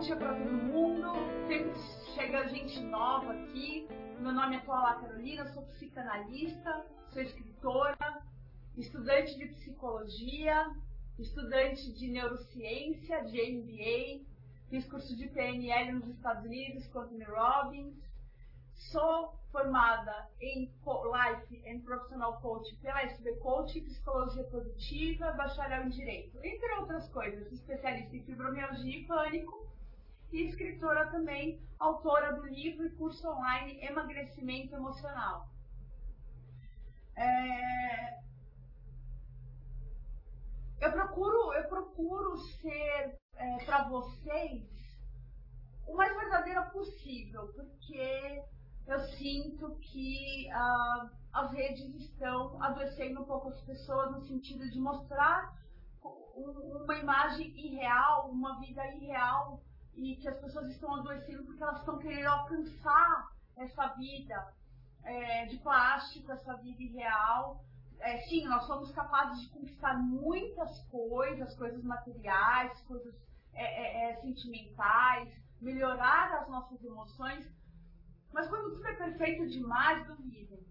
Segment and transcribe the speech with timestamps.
[0.00, 1.12] dia para todo mundo.
[1.46, 1.78] Sempre
[2.14, 3.86] chega gente nova aqui.
[4.18, 8.22] Meu nome é Paula Carolina, sou psicanalista, sou escritora,
[8.78, 10.70] estudante de psicologia,
[11.18, 14.24] estudante de neurociência, de MBA,
[14.70, 17.94] fiz curso de PNL nos Estados Unidos com Anthony Robbins.
[18.74, 26.38] Sou formada em Life and Professional Coach pela SB Coach, Psicologia Positiva, bacharel em Direito,
[26.42, 29.70] entre outras coisas, especialista em fibromialgia e pânico,
[30.32, 35.48] e escritora também, autora do livro e curso online Emagrecimento Emocional.
[37.16, 38.20] É...
[40.80, 44.66] Eu procuro, eu procuro ser é, para vocês
[45.86, 48.42] o mais verdadeira possível, porque
[48.86, 54.78] eu sinto que ah, as redes estão adoecendo um pouco as pessoas no sentido de
[54.78, 55.54] mostrar
[56.02, 59.62] uma imagem irreal, uma vida irreal
[59.94, 64.54] e que as pessoas estão adoecendo porque elas estão querendo alcançar essa vida
[65.04, 67.64] é, de plástico, essa vida irreal.
[67.98, 73.14] É, sim, nós somos capazes de conquistar muitas coisas, coisas materiais, coisas
[73.52, 75.28] é, é, é sentimentais,
[75.60, 77.46] melhorar as nossas emoções,
[78.32, 80.64] mas quando tudo é perfeito demais, duvidem.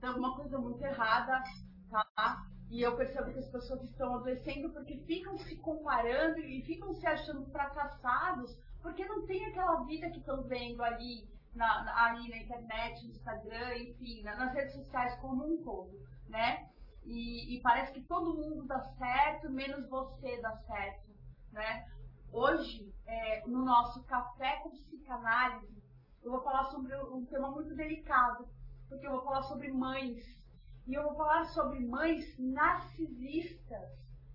[0.00, 1.42] Tem alguma coisa muito errada,
[1.90, 2.46] tá?
[2.72, 7.06] E eu percebo que as pessoas estão adoecendo porque ficam se comparando e ficam se
[7.06, 12.38] achando fracassados porque não tem aquela vida que estão vendo ali na, na, ali na
[12.38, 16.00] internet, no Instagram, enfim, nas redes sociais como um todo,
[16.30, 16.66] né?
[17.04, 21.10] E, e, parece que todo mundo dá certo, menos você dá certo,
[21.52, 21.86] né?
[22.32, 25.82] Hoje, é, no nosso Café com Psicanálise,
[26.22, 28.48] eu vou falar sobre um tema muito delicado,
[28.88, 30.41] porque eu vou falar sobre mães.
[30.86, 33.90] E eu vou falar sobre mães narcisistas.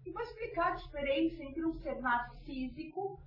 [0.06, 3.20] E vou explicar a diferença entre um ser narcísico,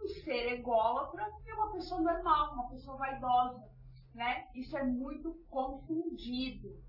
[0.00, 3.68] um ser ególatra e uma pessoa normal, uma pessoa vaidosa.
[4.14, 4.48] Né?
[4.54, 6.80] Isso é muito confundido.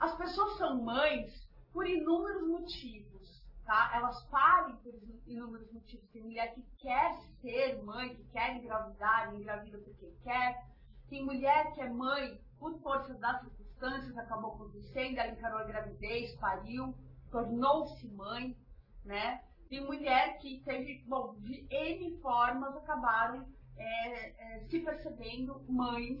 [0.00, 3.42] As pessoas são mães por inúmeros motivos.
[3.64, 3.92] Tá?
[3.94, 4.94] Elas parem por
[5.26, 6.08] inúmeros motivos.
[6.10, 10.66] Tem mulher que quer ser mãe, que quer engravidar, engravida porque quer.
[11.08, 13.42] Tem mulher que é mãe por força das
[13.82, 16.94] circunstâncias, acabou acontecendo, ela encarou a gravidez, pariu,
[17.30, 18.56] tornou-se mãe,
[19.04, 19.42] né?
[19.68, 26.20] Tem mulher que teve, bom, de N formas acabaram é, é, se percebendo mães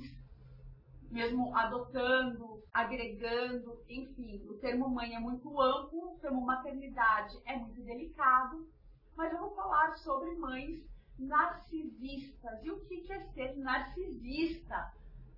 [1.10, 7.82] mesmo adotando, agregando, enfim, o termo mãe é muito amplo, o termo maternidade é muito
[7.82, 8.66] delicado,
[9.14, 10.82] mas eu vou falar sobre mães
[11.18, 12.64] narcisistas.
[12.64, 14.90] E o que é ser narcisista?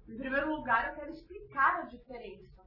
[0.08, 2.62] Em primeiro lugar, eu quero explicar a diferença.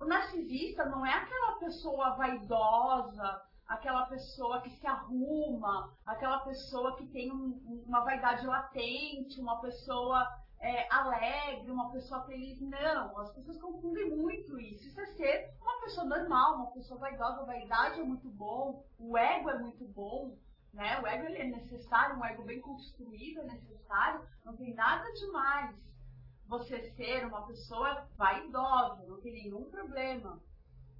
[0.00, 7.06] O narcisista não é aquela pessoa vaidosa, aquela pessoa que se arruma, aquela pessoa que
[7.06, 10.26] tem um, uma vaidade latente, uma pessoa
[10.58, 12.60] é, alegre, uma pessoa feliz.
[12.60, 14.88] Não, as pessoas confundem muito isso.
[14.88, 17.42] Isso é ser uma pessoa normal, uma pessoa vaidosa.
[17.42, 20.36] A vaidade é muito bom, o ego é muito bom.
[20.72, 21.00] Né?
[21.00, 25.90] O ego ele é necessário, um ego bem construído é necessário, não tem nada demais
[26.50, 30.40] você ser uma pessoa vaidosa, não tem nenhum problema.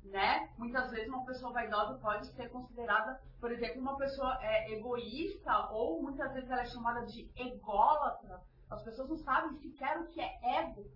[0.05, 0.49] Né?
[0.57, 6.01] Muitas vezes uma pessoa vaidosa pode ser considerada, por exemplo, uma pessoa é, egoísta ou
[6.01, 8.41] muitas vezes ela é chamada de ególatra,
[8.71, 10.87] as pessoas não sabem sequer o que é ego.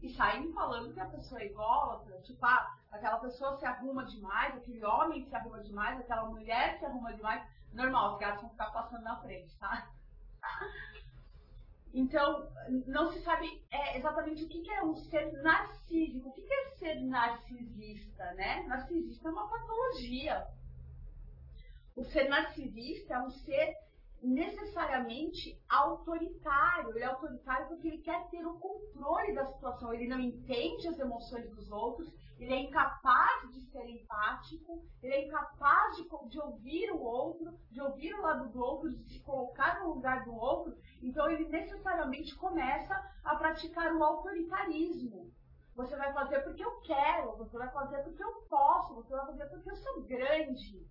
[0.00, 4.56] E saem falando que a pessoa é ególatra, tipo, ah, aquela pessoa se arruma demais,
[4.56, 7.44] aquele homem se arruma demais, aquela mulher se arruma demais.
[7.72, 9.90] Normal, os gatos vão ficar passando na frente, tá?
[11.94, 12.50] Então,
[12.88, 16.28] não se sabe é, exatamente o que é um ser narcísico.
[16.28, 18.64] O que é ser narcisista, né?
[18.66, 20.44] Narcisista é uma patologia.
[21.94, 23.76] O ser narcisista é um ser
[24.20, 26.90] necessariamente autoritário.
[26.90, 29.94] Ele é autoritário porque ele quer ter o controle da situação.
[29.94, 35.26] Ele não entende as emoções dos outros, ele é incapaz de ser empático, ele é
[35.26, 39.80] incapaz de, de ouvir o outro, de ouvir o lado do outro, de se colocar
[39.80, 40.76] no lugar do outro.
[41.02, 45.32] Então ele necessariamente começa a praticar o autoritarismo.
[45.74, 49.46] Você vai fazer porque eu quero, você vai fazer porque eu posso, você vai fazer
[49.46, 50.86] porque eu sou grande.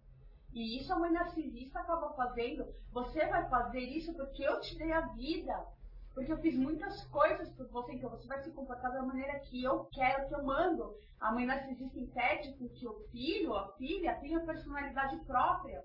[0.53, 2.65] E isso a mãe narcisista acaba fazendo.
[2.91, 5.65] Você vai fazer isso porque eu te dei a vida.
[6.13, 9.63] Porque eu fiz muitas coisas por você, então você vai se comportar da maneira que
[9.63, 10.95] eu quero, que eu mando.
[11.19, 15.83] A mãe narcisista impede que o filho, a filha, tenha personalidade própria.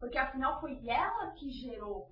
[0.00, 2.10] Porque afinal foi ela que gerou.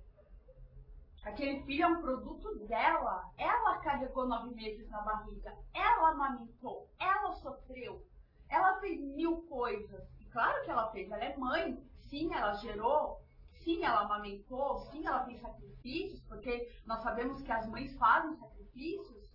[1.23, 3.31] Aquele filho é um produto dela.
[3.37, 5.57] Ela carregou nove meses na barriga.
[5.73, 6.87] Ela amamentou.
[6.99, 8.05] Ela sofreu.
[8.49, 10.07] Ela fez mil coisas.
[10.31, 13.19] Claro que ela fez, ela é mãe, sim, ela gerou,
[13.67, 19.27] sim, ela amamentou, sim, ela tem sacrifícios, porque nós sabemos que as mães fazem sacrifícios,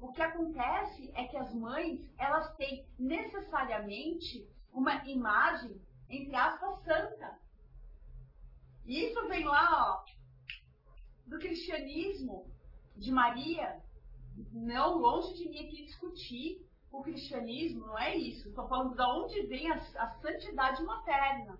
[0.00, 7.36] o que acontece é que as mães, elas têm necessariamente uma imagem, entre aspas, santa.
[8.86, 10.04] E isso vem lá, ó,
[11.26, 12.46] do cristianismo
[12.96, 13.82] de Maria.
[14.52, 18.48] Não longe de mim aqui discutir o cristianismo, não é isso.
[18.48, 21.58] Estou falando de onde vem a, a santidade materna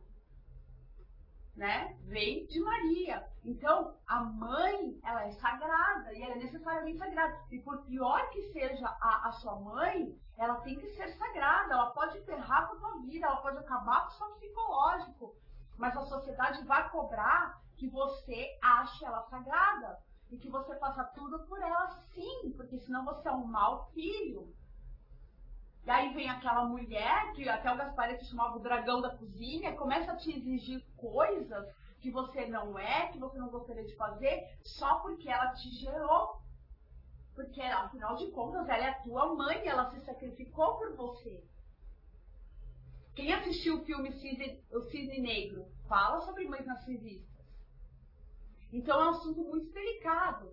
[1.56, 3.24] né, vem de Maria.
[3.44, 7.38] Então, a mãe, ela é sagrada e ela é necessariamente sagrada.
[7.50, 11.74] E por pior que seja a, a sua mãe, ela tem que ser sagrada.
[11.74, 15.36] Ela pode ferrar com a tua vida, ela pode acabar com o seu psicológico.
[15.76, 19.98] Mas a sociedade vai cobrar que você ache ela sagrada
[20.30, 24.52] e que você faça tudo por ela sim, porque senão você é um mau filho.
[25.86, 30.12] E aí vem aquela mulher, que até o Gasparetti chamava o dragão da cozinha, começa
[30.12, 31.66] a te exigir coisas
[32.00, 36.42] que você não é, que você não gostaria de fazer, só porque ela te gerou.
[37.34, 41.42] Porque, afinal de contas, ela é a tua mãe, ela se sacrificou por você.
[43.14, 47.44] Quem assistiu o filme Cisne, O Cisne Negro fala sobre mães narcisistas.
[48.72, 50.50] Então é um assunto muito delicado.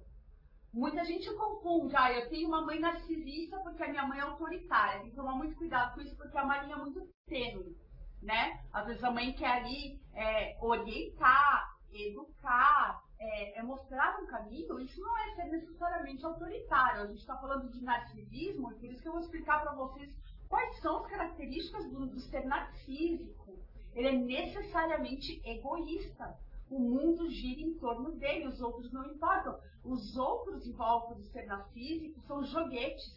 [0.73, 5.01] Muita gente confunde, ah, eu tenho uma mãe narcisista porque a minha mãe é autoritária.
[5.01, 7.75] Tem que tomar muito cuidado com isso porque a marinha é muito tênue,
[8.21, 8.63] né?
[8.71, 14.79] Às vezes a mãe quer ali é, orientar, educar, é, é, mostrar um caminho.
[14.79, 17.01] Isso não é ser necessariamente autoritário.
[17.01, 20.09] A gente está falando de narcisismo e por isso que eu vou explicar para vocês
[20.47, 23.59] quais são as características do, do ser narcísico.
[23.93, 26.39] Ele é necessariamente egoísta
[26.71, 29.59] o mundo gira em torno dele, os outros não importam.
[29.83, 33.13] Os outros em volta do ser narcísico são joguetes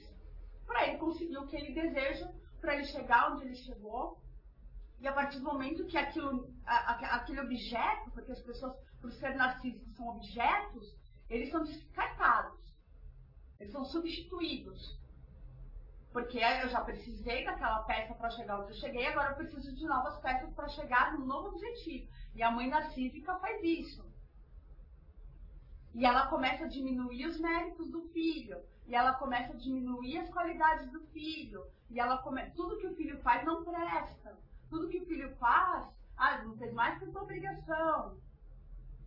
[0.67, 2.29] para ele conseguir o que ele deseja,
[2.61, 4.21] para ele chegar onde ele chegou.
[4.99, 9.37] E a partir do momento que aquilo, a, aquele objeto, porque as pessoas, por ser
[9.37, 10.97] narcísicos, são objetos,
[11.31, 12.59] eles são descartados.
[13.61, 14.99] Eles são substituídos.
[16.15, 19.85] Porque eu já precisei daquela peça para chegar onde eu cheguei, agora eu preciso de
[19.85, 22.09] novas peças para chegar no novo objetivo.
[22.37, 24.07] E a mãe narcísica faz isso.
[25.93, 28.63] E ela começa a diminuir os méritos do filho.
[28.87, 31.67] E ela começa a diminuir as qualidades do filho.
[31.91, 32.49] E ela come...
[32.51, 34.39] tudo que o filho faz não presta.
[34.71, 35.85] Tudo que o filho faz,
[36.17, 38.17] ah, não fez mais que sua obrigação.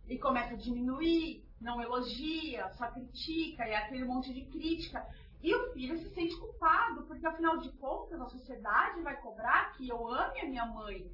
[0.06, 5.06] E começa a diminuir, não elogia, só critica, e é aquele monte de crítica.
[5.42, 9.88] E o filho se sente culpado, porque afinal de contas a sociedade vai cobrar que
[9.88, 11.10] eu ame a minha mãe.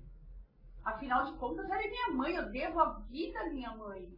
[0.83, 4.09] Afinal de contas, ela é minha mãe, eu devo a vida à minha mãe.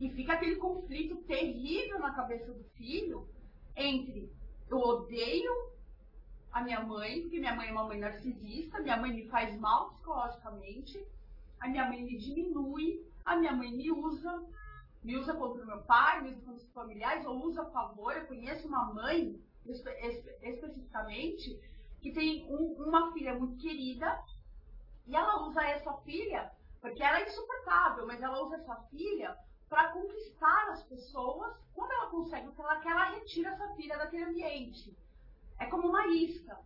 [0.00, 3.28] E fica aquele conflito terrível na cabeça do filho
[3.76, 4.32] entre
[4.68, 5.52] eu odeio
[6.50, 9.90] a minha mãe, porque minha mãe é uma mãe narcisista, minha mãe me faz mal
[9.90, 11.06] psicologicamente,
[11.60, 14.42] a minha mãe me diminui, a minha mãe me usa,
[15.02, 18.16] me usa contra o meu pai, me usa contra os familiares, ou usa a favor.
[18.16, 19.90] Eu conheço uma mãe, espe
[20.42, 21.60] especificamente,
[22.00, 24.22] que tem um, uma filha muito querida,
[25.06, 29.36] e ela usa essa filha, porque ela é insuportável, mas ela usa essa filha
[29.68, 31.56] para conquistar as pessoas.
[31.74, 34.96] Quando ela consegue o que ela quer, ela retira essa filha daquele ambiente.
[35.58, 36.58] É como uma isca.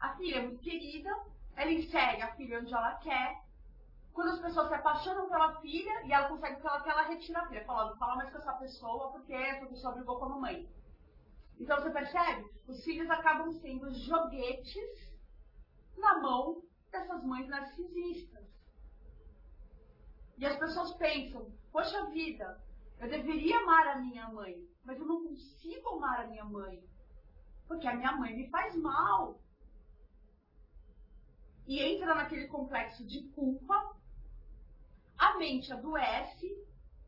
[0.00, 1.10] A filha é muito querida,
[1.56, 3.43] ela insere a filha onde ela quer.
[4.14, 7.48] Quando as pessoas se apaixonam pela filha e ela consegue o que ela retira a
[7.48, 7.64] filha.
[7.64, 10.68] Fala, não fala mais com essa pessoa porque essa pessoa brigou com a mamãe.
[11.58, 12.48] Então você percebe?
[12.68, 15.12] Os filhos acabam sendo joguetes
[15.96, 18.44] na mão dessas mães narcisistas.
[20.38, 22.62] E as pessoas pensam, poxa vida,
[23.00, 26.82] eu deveria amar a minha mãe, mas eu não consigo amar a minha mãe,
[27.66, 29.40] porque a minha mãe me faz mal.
[31.66, 33.96] E entra naquele complexo de culpa,
[35.24, 36.54] a mente adoece,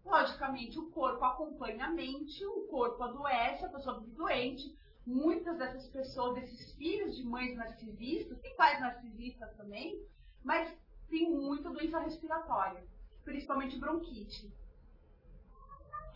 [0.04, 5.87] logicamente o corpo acompanha a mente, o corpo adoece, a pessoa fica doente, muitas dessas
[5.88, 10.02] pessoas, desses filhos de mães narcisistas, tem pais narcisistas também,
[10.42, 10.73] mas
[11.08, 12.82] tem muita doença respiratória,
[13.25, 14.50] principalmente bronquite.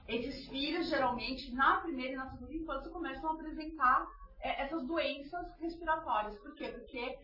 [0.09, 4.09] Esses filhos, geralmente, na primeira e na segunda infância, começam a apresentar
[4.41, 6.37] é, essas doenças respiratórias.
[6.39, 6.69] Por quê?
[6.69, 7.19] Porque,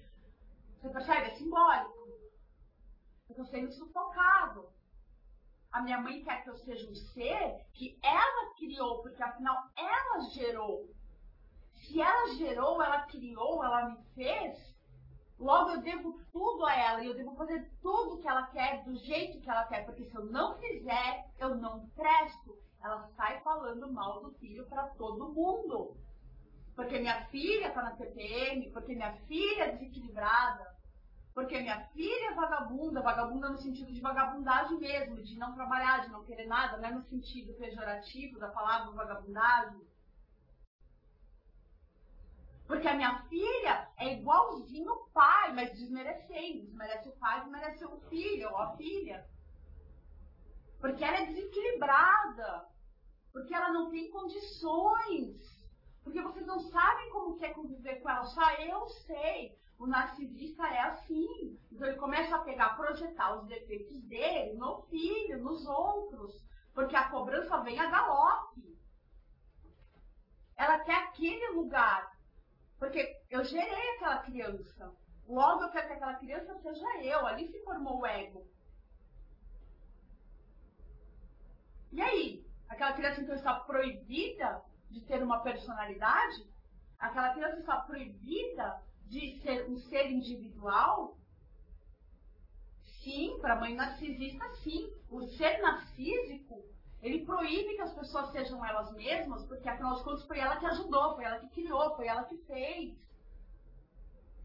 [0.80, 2.06] você percebe, é simbólico.
[3.28, 4.68] Eu estou sendo sufocado.
[5.72, 10.20] A minha mãe quer que eu seja um ser que ela criou, porque afinal ela
[10.30, 10.88] gerou
[11.86, 14.74] se ela gerou, ela criou, ela me fez,
[15.38, 18.96] logo eu devo tudo a ela e eu devo fazer tudo que ela quer, do
[18.96, 22.58] jeito que ela quer, porque se eu não fizer, eu não presto.
[22.82, 25.96] Ela sai falando mal do filho para todo mundo.
[26.74, 30.75] Porque minha filha está na TPM, porque minha filha é desequilibrada,
[31.36, 36.08] Porque minha filha é vagabunda, vagabunda no sentido de vagabundagem mesmo, de não trabalhar, de
[36.08, 39.86] não querer nada, não é no sentido pejorativo da palavra vagabundagem.
[42.66, 46.62] Porque a minha filha é igualzinho o pai, mas desmerecendo.
[46.62, 49.28] Desmerece o pai, desmerece o filho ou a filha.
[50.80, 52.66] Porque ela é desequilibrada.
[53.30, 55.36] Porque ela não tem condições.
[56.02, 58.24] Porque vocês não sabem como que é conviver com ela.
[58.24, 59.65] Só eu sei.
[59.78, 61.58] O narcisista é assim.
[61.70, 66.42] Então ele começa a pegar, projetar os defeitos dele no filho, nos outros.
[66.74, 68.76] Porque a cobrança vem a galope.
[70.56, 72.16] Ela quer aquele lugar
[72.78, 74.94] porque eu gerei aquela criança.
[75.26, 77.26] Logo eu quero que aquela criança seja eu.
[77.26, 78.46] Ali se formou o ego.
[81.92, 82.46] E aí?
[82.68, 86.46] Aquela criança então está proibida de ter uma personalidade?
[86.98, 91.16] Aquela criança está proibida de ser um ser individual?
[93.02, 94.92] Sim, para a mãe narcisista, sim.
[95.10, 96.64] O ser narcísico
[97.02, 100.66] ele proíbe que as pessoas sejam elas mesmas, porque afinal de contas foi ela que
[100.66, 102.96] ajudou, foi ela que criou, foi ela que fez.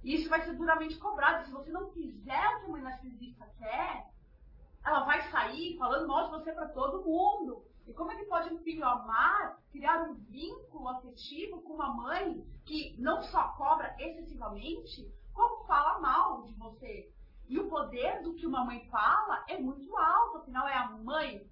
[0.03, 1.45] E isso vai ser duramente cobrado.
[1.45, 4.07] Se você não fizer o que uma narcisista quer,
[4.85, 7.65] ela vai sair falando mal de você para todo mundo.
[7.91, 12.41] E como é que pode um filho amar, criar um vínculo afetivo com uma mãe
[12.65, 17.12] que não só cobra excessivamente, como fala mal de você?
[17.50, 21.45] E o poder do que uma mãe fala é muito alto, afinal é a mãe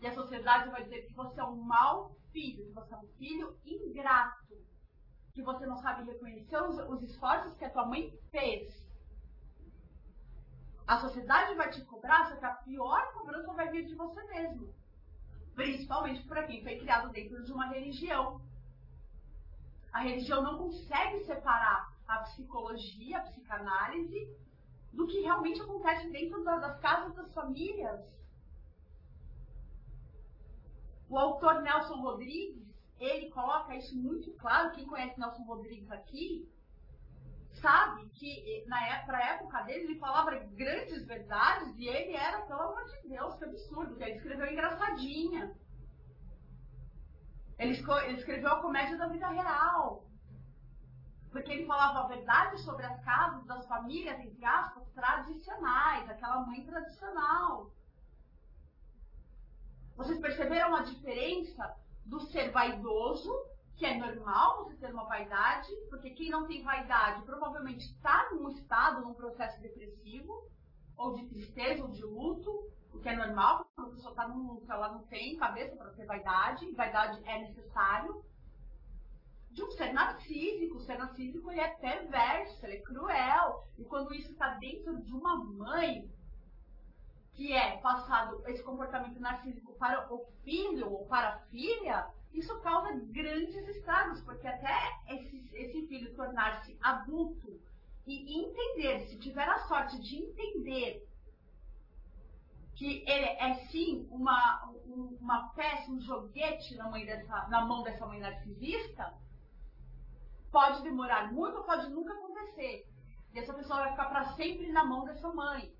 [0.00, 3.06] e a sociedade vai dizer que você é um mau filho, que você é um
[3.18, 4.56] filho ingrato,
[5.34, 8.82] que você não sabe reconhecer os, os esforços que a tua mãe fez.
[10.86, 14.72] A sociedade vai te cobrar, só que a pior cobrança vai vir de você mesmo.
[15.54, 18.40] Principalmente para quem foi criado dentro de uma religião.
[19.92, 24.28] A religião não consegue separar a psicologia, a psicanálise,
[24.92, 28.00] do que realmente acontece dentro das casas das famílias.
[31.08, 32.62] O autor Nelson Rodrigues,
[32.98, 36.48] ele coloca isso muito claro, quem conhece Nelson Rodrigues aqui,
[37.62, 42.84] sabe que na época, época dele ele falava grandes verdades e ele era, pelo amor
[42.84, 45.54] de Deus, que absurdo, que ele escreveu engraçadinha.
[47.58, 47.72] Ele,
[48.06, 50.04] ele escreveu a comédia da vida real.
[51.30, 56.66] Porque ele falava a verdade sobre as casas das famílias, entre aspas, tradicionais, aquela mãe
[56.66, 57.70] tradicional.
[59.96, 63.32] Vocês perceberam a diferença do ser vaidoso,
[63.76, 68.48] que é normal você ter uma vaidade, porque quem não tem vaidade provavelmente está num
[68.50, 70.48] estado, num processo depressivo,
[70.96, 74.52] ou de tristeza, ou de luto, o que é normal, quando a pessoa está num
[74.52, 78.24] luto, ela não tem cabeça para ter vaidade, e vaidade é necessário.
[79.50, 84.14] De um ser narcísico, o ser narcísico ele é perverso, ele é cruel, e quando
[84.14, 86.08] isso está dentro de uma mãe,
[87.34, 92.98] que é passado esse comportamento narcísico para o filho ou para a filha, isso causa
[93.10, 97.60] grandes estragos, porque até esse, esse filho tornar-se adulto
[98.06, 101.06] e entender, se tiver a sorte de entender
[102.74, 104.72] que ele é sim uma,
[105.20, 109.14] uma peça, um joguete na, mãe dessa, na mão dessa mãe narcisista,
[110.50, 112.86] pode demorar muito pode nunca acontecer.
[113.32, 115.72] E essa pessoa vai ficar para sempre na mão dessa mãe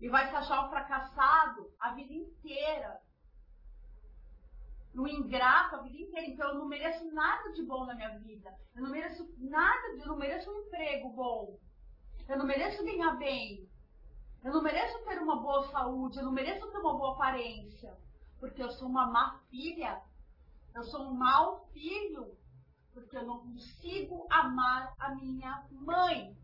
[0.00, 3.00] e vai se achar um fracassado a vida inteira.
[4.94, 6.26] Um ingrato a vida inteira.
[6.26, 8.54] Então eu não mereço nada de bom na minha vida.
[8.74, 11.58] Eu não mereço nada, eu não mereço um emprego bom.
[12.28, 13.68] Eu não mereço ganhar bem.
[14.42, 16.18] Eu não mereço ter uma boa saúde.
[16.18, 17.96] Eu não mereço ter uma boa aparência.
[18.38, 20.02] Porque eu sou uma má filha.
[20.74, 22.36] Eu sou um mau filho.
[22.92, 26.36] Porque eu não consigo amar a minha mãe.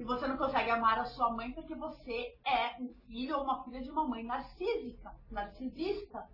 [0.00, 3.62] E você não consegue amar a sua mãe porque você é um filho ou uma
[3.64, 6.26] filha de uma mãe narcísica, narcisista.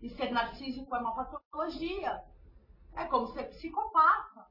[0.00, 2.24] E ser narcísico é uma patologia.
[2.94, 4.46] É como ser psicopata.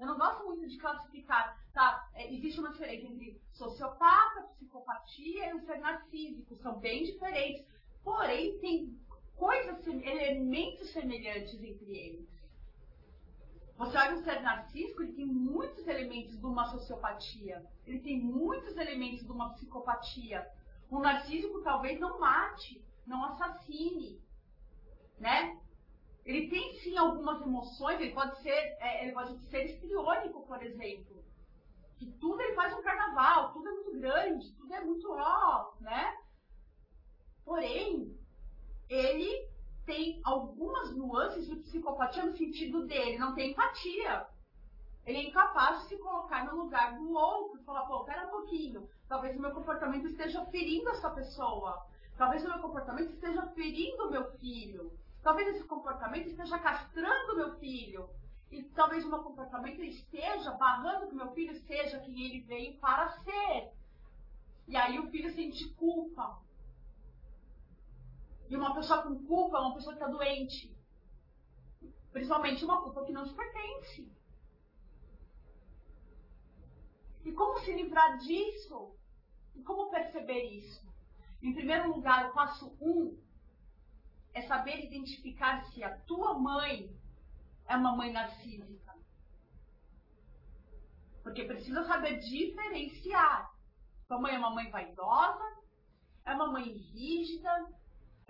[0.00, 2.08] Eu não gosto muito de classificar, tá?
[2.14, 6.56] É, existe uma diferença entre sociopata, psicopatia e o ser narcísico.
[6.56, 7.66] São bem diferentes.
[8.02, 8.98] Porém, tem
[9.36, 12.41] coisas, elementos semelhantes entre eles.
[13.82, 17.66] Você olha um ser narcísico, ele tem muitos elementos de uma sociopatia.
[17.84, 20.48] Ele tem muitos elementos de uma psicopatia.
[20.88, 24.22] Um narcísico talvez não mate, não assassine,
[25.18, 25.58] né?
[26.24, 31.20] Ele tem sim algumas emoções, ele pode ser, é, ele pode ser estriônico, por exemplo.
[31.96, 36.16] Que tudo ele faz um carnaval, tudo é muito grande, tudo é muito ó, né?
[37.44, 38.16] Porém,
[38.88, 39.51] ele
[39.84, 44.26] tem algumas nuances de psicopatia no sentido dele não tem empatia.
[45.04, 48.88] Ele é incapaz de se colocar no lugar do outro falar, pô, pera um pouquinho,
[49.08, 51.84] talvez o meu comportamento esteja ferindo essa pessoa.
[52.16, 54.92] Talvez o meu comportamento esteja ferindo o meu filho.
[55.22, 58.08] Talvez esse comportamento esteja castrando o meu filho.
[58.50, 62.78] E talvez o meu comportamento esteja barrando que o meu filho seja quem ele veio
[62.78, 63.72] para ser.
[64.68, 66.38] E aí o filho sente culpa.
[68.52, 70.76] E uma pessoa com culpa é uma pessoa que está doente.
[72.12, 74.12] Principalmente uma culpa que não te pertence.
[77.24, 78.94] E como se livrar disso?
[79.54, 80.86] E como perceber isso?
[81.42, 83.18] Em primeiro lugar, o passo um
[84.34, 86.94] é saber identificar se a tua mãe
[87.66, 88.94] é uma mãe narcísica.
[91.22, 93.50] Porque precisa saber diferenciar.
[94.06, 95.56] Tua mãe é uma mãe vaidosa,
[96.26, 97.80] é uma mãe rígida,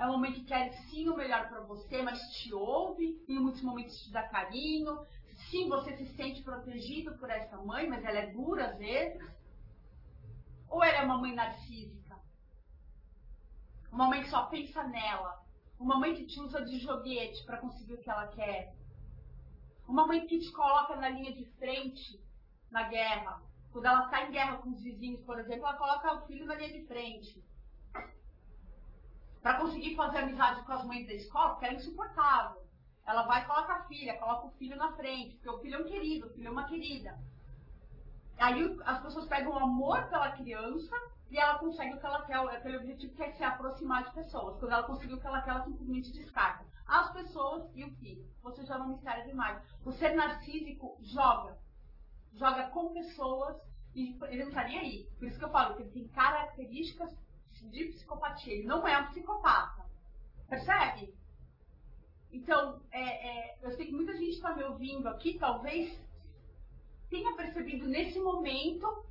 [0.03, 3.63] é uma mãe que quer sim o melhor para você, mas te ouve, em muitos
[3.63, 4.99] momentos te dá carinho,
[5.51, 9.23] Sim, você se sente protegido por essa mãe, mas ela é dura às vezes.
[10.69, 12.19] Ou ela é uma mãe narcísica?
[13.91, 15.45] Uma mãe que só pensa nela.
[15.79, 18.75] Uma mãe que te usa de joguete para conseguir o que ela quer.
[19.87, 22.19] Uma mãe que te coloca na linha de frente
[22.71, 23.43] na guerra.
[23.73, 26.55] Quando ela está em guerra com os vizinhos, por exemplo, ela coloca o filho na
[26.55, 27.45] linha de frente.
[29.43, 32.63] Para conseguir fazer amizade com as mães da escola, porque é insuportável.
[33.05, 35.79] Ela vai e coloca a filha, coloca o filho na frente, porque o filho é
[35.81, 37.19] um querido, o filho é uma querida.
[38.39, 40.95] Aí as pessoas pegam o amor pela criança
[41.29, 44.59] e ela consegue o que ela quer, aquele objetivo que é se aproximar de pessoas.
[44.59, 46.65] Quando ela conseguiu o que ela quer, ela simplesmente descarta.
[46.87, 48.25] As pessoas e o filho.
[48.43, 49.61] Você já não me serve demais.
[49.85, 51.59] O ser narcísico joga.
[52.35, 53.57] Joga com pessoas
[53.95, 55.09] e ele não está nem aí.
[55.19, 57.17] Por isso que eu falo que ele tem características
[57.71, 58.53] de psicopatia.
[58.55, 59.85] Ele não é um psicopata.
[60.49, 61.15] Percebe?
[62.33, 65.99] Então, é, é, eu sei que muita gente está me ouvindo aqui, talvez
[67.11, 69.05] tenha percebido nesse momento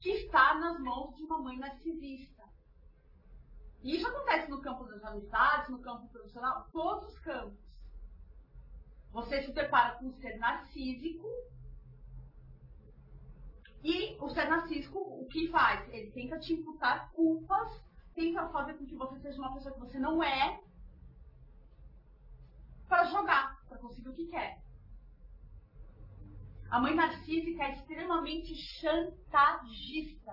[0.00, 2.42] que está nas mãos de uma mãe narcisista.
[3.82, 7.62] E isso acontece no campo das amizades, no campo profissional, todos os campos.
[9.12, 11.28] Você se depara com um ser narcísico
[13.84, 15.86] e o ser narcísico, o que faz?
[15.92, 17.70] Ele tenta te imputar culpas,
[18.14, 20.58] tenta fazer com que você seja uma pessoa que você não é,
[22.88, 24.58] para jogar, para conseguir o que quer.
[26.70, 30.32] A mãe narcísica é extremamente chantagista.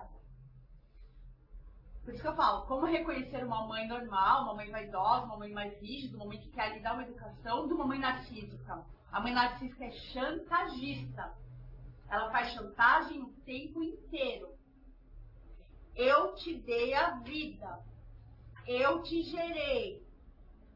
[2.02, 5.52] Por isso que eu falo, como reconhecer uma mãe normal, uma mãe vaidosa, uma mãe
[5.52, 8.82] mais rígida, uma mãe que quer lhe dar uma educação, de uma mãe narcísica.
[9.12, 11.41] A mãe narcísica é chantagista.
[12.12, 14.54] Ela faz chantagem o tempo inteiro.
[15.96, 17.82] Eu te dei a vida.
[18.66, 20.06] Eu te gerei.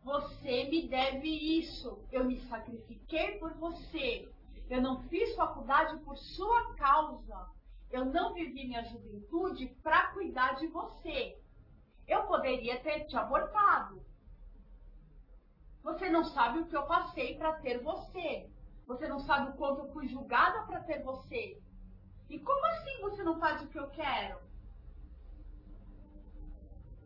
[0.03, 2.03] Você me deve isso.
[2.11, 4.27] Eu me sacrifiquei por você.
[4.71, 7.51] Eu não fiz faculdade por sua causa.
[7.91, 11.39] Eu não vivi minha juventude para cuidar de você.
[12.09, 14.03] Eu poderia ter te abortado.
[15.83, 18.51] Você não sabe o que eu passei para ter você.
[18.87, 21.61] Você não sabe o quanto eu fui julgada para ter você.
[22.29, 24.39] E como assim você não faz o que eu quero?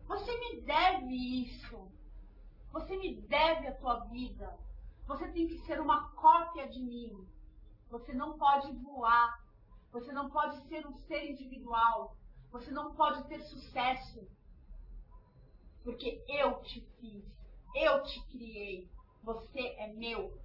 [0.06, 1.14] Você me deve
[1.44, 1.90] isso.
[2.72, 4.58] Você me deve a tua vida.
[5.06, 7.26] Você tem que ser uma cópia de mim.
[7.90, 9.42] Você não pode voar.
[9.90, 12.16] Você não pode ser um ser individual.
[12.50, 14.28] Você não pode ter sucesso.
[15.82, 17.24] Porque eu te fiz.
[17.74, 18.88] Eu te criei.
[19.22, 20.38] Você é meu.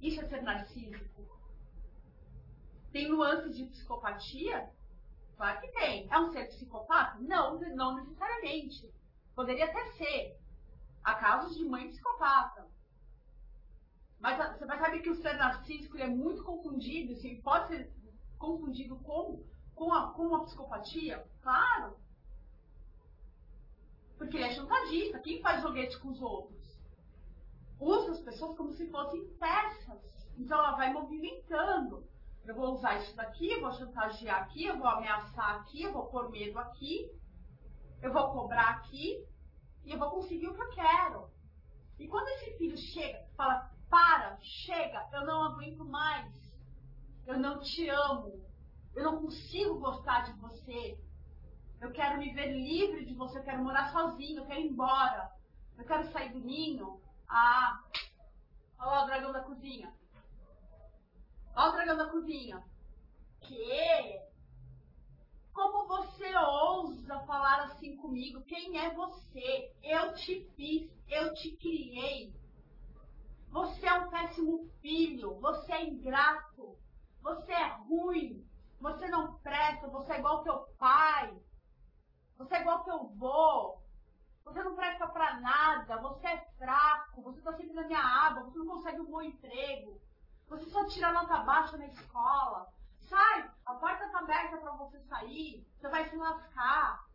[0.00, 1.22] Isso é ser narcísico.
[2.92, 4.70] Tem nuances de psicopatia?
[5.36, 6.08] Claro que tem.
[6.10, 7.18] É um ser psicopata?
[7.20, 8.92] Não, não necessariamente.
[9.34, 10.36] Poderia até ser
[11.04, 12.66] há casos de mãe psicopata.
[14.20, 17.92] Mas ah, você vai saber que o ser narcísico é muito confundido, assim, pode ser
[18.36, 21.24] confundido com, com, a, com uma psicopatia?
[21.40, 21.96] Claro.
[24.16, 25.20] Porque ele é chantagista.
[25.20, 26.57] Quem faz joguete com os outros?
[27.80, 30.02] Usa as pessoas como se fossem peças.
[30.36, 32.06] Então ela vai movimentando.
[32.44, 36.06] Eu vou usar isso daqui, eu vou chantagear aqui, eu vou ameaçar aqui, eu vou
[36.06, 37.10] pôr medo aqui,
[38.00, 39.22] eu vou cobrar aqui,
[39.84, 41.30] e eu vou conseguir o que eu quero.
[41.98, 46.32] E quando esse filho chega, fala: para, chega, eu não aguento mais,
[47.26, 48.42] eu não te amo,
[48.94, 50.98] eu não consigo gostar de você,
[51.80, 55.30] eu quero me ver livre de você, eu quero morar sozinho, eu quero ir embora,
[55.76, 57.00] eu quero sair do ninho.
[57.28, 57.84] Ah,
[58.78, 59.92] olha lá o dragão da cozinha.
[61.54, 62.64] Olha o dragão da cozinha.
[63.40, 64.20] Que?
[65.52, 68.42] Como você ousa falar assim comigo?
[68.44, 69.74] Quem é você?
[69.82, 72.32] Eu te fiz, eu te criei.
[73.50, 76.78] Você é um péssimo filho, você é ingrato,
[77.22, 78.46] você é ruim,
[78.80, 81.34] você não presta, você é igual teu pai,
[82.36, 83.77] você é igual teu vô,
[84.48, 88.58] você não presta pra nada, você é fraco, você tá sempre na minha aba, você
[88.58, 90.00] não consegue um bom emprego,
[90.48, 92.66] você só tira nota baixa na escola.
[93.00, 97.06] Sai, a porta tá aberta para você sair, você vai se lascar.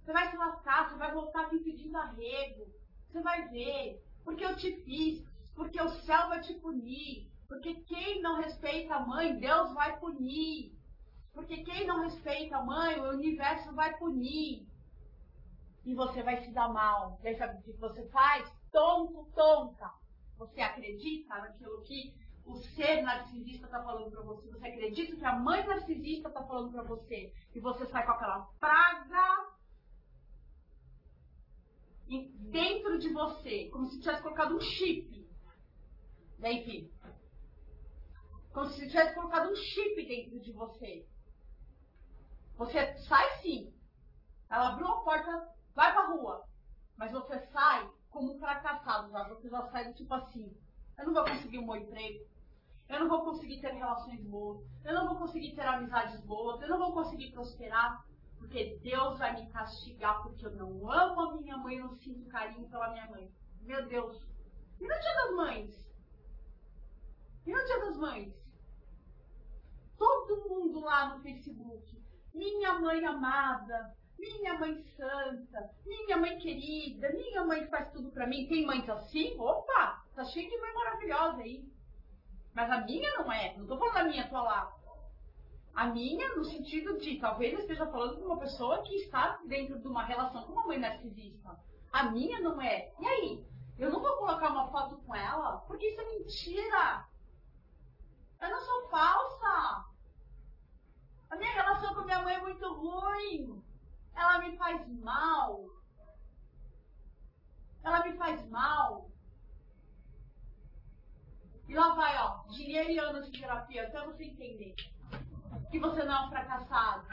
[0.00, 2.66] Você vai se lascar, você vai voltar aqui pedindo arrego.
[3.08, 5.24] Você vai ver, porque eu te fiz,
[5.54, 10.74] porque o céu vai te punir, porque quem não respeita a mãe, Deus vai punir.
[11.32, 14.66] Porque quem não respeita a mãe, o universo vai punir.
[15.84, 17.18] E você vai se dar mal.
[17.22, 18.50] E aí sabe o que você faz?
[18.72, 19.90] Tonto, tonta.
[20.38, 24.48] Você acredita naquilo que o ser narcisista está falando para você?
[24.48, 27.32] Você acredita que a mãe narcisista está falando para você?
[27.54, 29.54] E você sai com aquela praga
[32.50, 35.28] dentro de você, como se tivesse colocado um chip.
[36.42, 36.90] Enfim.
[38.52, 41.06] Como se tivesse colocado um chip dentro de você.
[42.56, 43.72] Você sai sim.
[44.50, 46.44] Ela abriu a porta, vai pra rua.
[46.96, 49.28] Mas você sai como um fracassado já.
[49.28, 50.56] Você já sai do tipo assim.
[50.96, 52.24] Eu não vou conseguir um bom emprego.
[52.88, 54.64] Eu não vou conseguir ter relações boas.
[54.84, 56.60] Eu não vou conseguir ter amizades boas.
[56.62, 58.04] Eu não vou conseguir prosperar.
[58.38, 62.28] Porque Deus vai me castigar porque eu não amo a minha mãe, eu não sinto
[62.28, 63.32] carinho pela minha mãe.
[63.62, 64.22] Meu Deus.
[64.78, 65.84] E no dia das mães?
[67.46, 68.34] E no dia das mães?
[69.96, 72.02] Todo mundo lá no Facebook.
[72.34, 78.46] Minha mãe amada, minha mãe santa, minha mãe querida, minha mãe faz tudo pra mim.
[78.46, 79.36] Tem mães assim?
[79.38, 81.64] Opa, tá cheio de mãe maravilhosa aí.
[82.54, 83.56] Mas a minha não é.
[83.56, 84.72] Não tô falando da minha, tô lá.
[85.74, 89.78] A minha, no sentido de, talvez eu esteja falando com uma pessoa que está dentro
[89.80, 91.58] de uma relação com uma mãe narcisista.
[91.92, 92.92] A minha não é.
[93.00, 93.44] E aí?
[93.76, 97.08] Eu não vou colocar uma foto com ela, porque isso é mentira.
[98.40, 99.84] Eu não sou falsa.
[101.30, 103.60] A minha relação com minha mãe é muito ruim.
[104.14, 105.64] Ela me faz mal.
[107.82, 109.10] Ela me faz mal.
[111.68, 114.74] E lá vai, ó, dinheiro e anos de terapia, até você entender
[115.70, 117.06] que você não é um fracassado,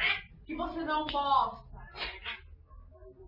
[0.45, 1.79] que você não gosta,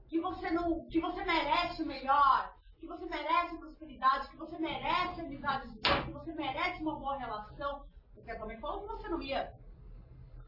[0.10, 5.22] que você não, que você merece o melhor, que você merece prosperidade, que você merece
[5.22, 7.86] amizades boas, que você merece uma boa relação.
[8.14, 9.54] Porque a também falou que você não ia.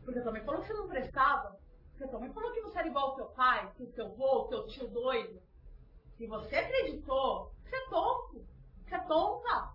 [0.03, 1.57] Porque a também falou que você não prestava.
[1.95, 4.41] Porque a também falou que você era igual ao teu pai, que o teu avô,
[4.41, 5.41] o teu tio doido.
[6.19, 7.53] E você acreditou.
[7.63, 8.45] Você é tonto.
[8.83, 9.73] Você é tonta.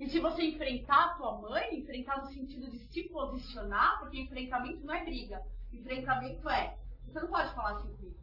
[0.00, 4.84] E se você enfrentar a tua mãe, enfrentar no sentido de se posicionar, porque enfrentamento
[4.84, 5.44] não é briga.
[5.70, 8.16] Enfrentamento é, você não pode falar assim comigo.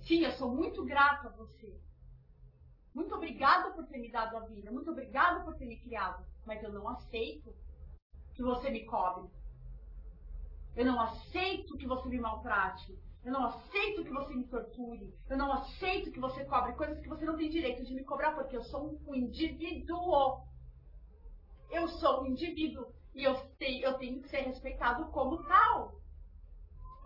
[0.00, 1.78] Sim, eu sou muito grata a você.
[2.94, 4.70] Muito obrigada por ter me dado a vida.
[4.70, 6.24] Muito obrigada por ter me criado.
[6.46, 7.54] Mas eu não aceito
[8.34, 9.30] que você me cobre.
[10.76, 12.98] Eu não aceito que você me maltrate.
[13.24, 15.14] Eu não aceito que você me torture.
[15.30, 18.32] Eu não aceito que você cobre coisas que você não tem direito de me cobrar,
[18.32, 20.42] porque eu sou um indivíduo.
[21.70, 25.94] Eu sou um indivíduo e eu tenho, eu tenho que ser respeitado como tal.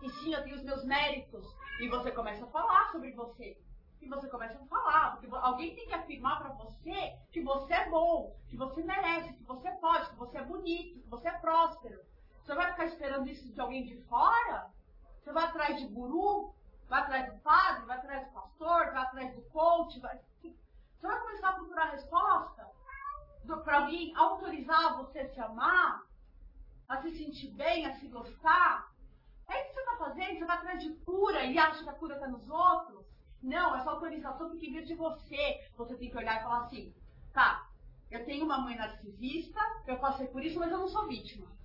[0.01, 1.45] E sim, eu tenho os meus méritos.
[1.79, 3.57] E você começa a falar sobre você.
[4.01, 7.89] E você começa a falar, porque alguém tem que afirmar para você que você é
[7.89, 11.99] bom, que você merece, que você pode, que você é bonito, que você é próspero.
[12.49, 14.71] Você vai ficar esperando isso de alguém de fora?
[15.21, 16.51] Você vai atrás de guru,
[16.87, 20.19] vai atrás do padre, vai atrás do pastor, vai atrás do coach, vai...
[20.41, 20.55] Você
[20.99, 22.67] vai começar a procurar resposta
[23.63, 26.01] para alguém autorizar você a se amar,
[26.87, 28.91] a se sentir bem, a se gostar.
[29.47, 30.39] É isso que você está fazendo?
[30.39, 33.05] Você vai atrás de cura e acha que a cura está nos outros?
[33.43, 35.69] Não, essa autorização tem que vir de você.
[35.77, 36.95] Você tem que olhar e falar assim,
[37.31, 37.69] tá,
[38.09, 41.58] eu tenho uma mãe narcisista, eu passei por isso, mas eu não sou vítima.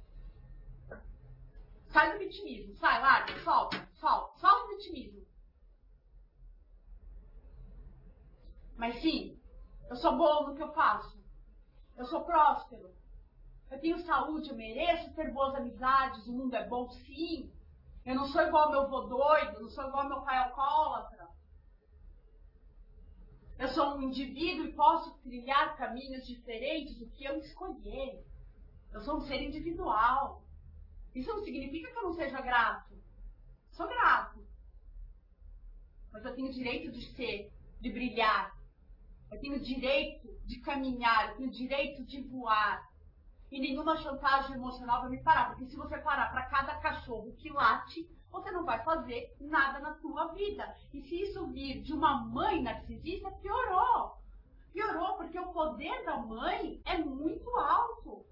[1.94, 2.74] Sai do vitimismo.
[2.74, 5.24] Sai, larga, solta, solta, solta o vitimismo.
[8.76, 9.40] Mas sim,
[9.88, 11.16] eu sou bom no que eu faço.
[11.96, 12.92] Eu sou próspero.
[13.70, 17.52] Eu tenho saúde, eu mereço ter boas amizades, o mundo é bom sim.
[18.04, 21.28] Eu não sou igual ao meu avô doido, não sou igual ao meu pai alcoólatra.
[23.56, 28.26] Eu sou um indivíduo e posso trilhar caminhos diferentes do que eu escolher.
[28.92, 30.43] Eu sou um ser individual.
[31.14, 32.94] Isso não significa que eu não seja grato.
[33.70, 34.44] Sou grato.
[36.12, 38.56] Mas eu tenho direito de ser, de brilhar.
[39.30, 42.88] Eu tenho direito de caminhar, eu tenho direito de voar.
[43.50, 45.48] E nenhuma chantagem emocional vai me parar.
[45.48, 49.94] Porque se você parar para cada cachorro que late, você não vai fazer nada na
[49.94, 50.76] sua vida.
[50.92, 54.18] E se isso vir de uma mãe narcisista, piorou.
[54.72, 58.26] Piorou porque o poder da mãe é muito alto.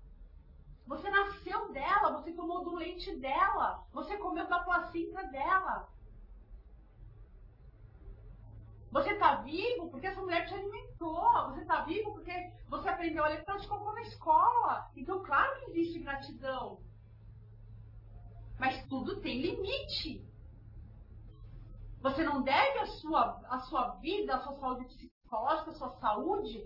[0.87, 5.89] Você nasceu dela, você tomou do leite dela, você comeu da placenta dela.
[8.91, 11.51] Você está vivo porque essa mulher te alimentou.
[11.51, 14.91] Você está vivo porque você aprendeu a ler porque ela te colocou na escola.
[14.95, 16.79] Então, claro que existe gratidão.
[18.59, 20.23] Mas tudo tem limite.
[22.03, 26.63] Você não deve a sua, a sua vida, a sua saúde psicológica, a sua saúde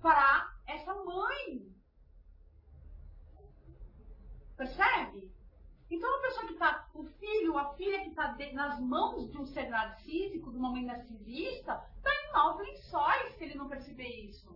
[0.00, 1.77] para essa mãe.
[4.58, 5.32] Percebe?
[5.88, 9.46] Então, a pessoa que está, o filho, a filha que está nas mãos de um
[9.46, 14.54] ser narcísico, de uma mãe narcisista, está em maus lençóis se ele não perceber isso.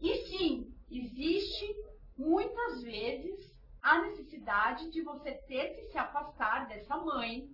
[0.00, 1.76] E sim, existe
[2.18, 7.48] muitas vezes a necessidade de você ter que se afastar dessa mãe,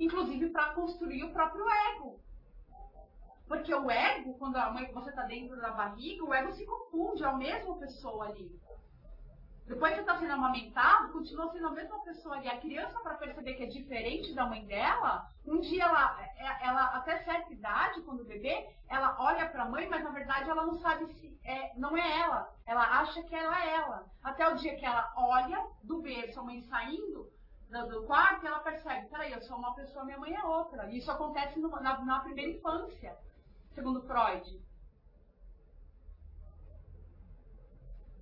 [0.00, 2.20] inclusive para construir o próprio ego.
[3.54, 7.22] Porque o ego, quando a mãe, você está dentro da barriga, o ego se confunde,
[7.22, 8.60] é a mesma pessoa ali.
[9.64, 12.48] Depois você está sendo amamentado, continua sendo a mesma pessoa ali.
[12.48, 16.84] A criança, para perceber que é diferente da mãe dela, um dia ela, é, ela
[16.96, 20.74] até certa idade, quando bebê, ela olha para a mãe, mas na verdade ela não
[20.80, 22.52] sabe se é, não é ela.
[22.66, 24.04] Ela acha que ela é ela.
[24.22, 27.32] Até o dia que ela olha do berço, a mãe saindo
[27.70, 30.90] do, quarto, ela percebe: peraí, eu sou uma pessoa, minha mãe é outra.
[30.90, 33.16] E isso acontece no, na, na primeira infância,
[33.74, 34.62] segundo Freud.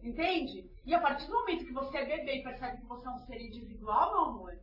[0.02, 0.68] Entende?
[0.84, 3.18] E a partir do momento que você é bebê e percebe que você é um
[3.18, 4.58] ser individual, meu amor,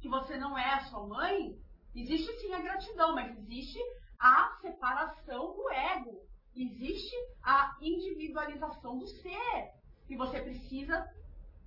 [0.00, 1.58] que você não é a sua mãe,
[1.94, 3.78] existe sim a gratidão, mas existe
[4.18, 6.22] a separação do ego.
[6.54, 9.72] Existe a individualização do ser.
[10.08, 11.08] E você precisa